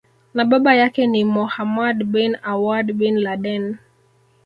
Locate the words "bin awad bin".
2.03-3.17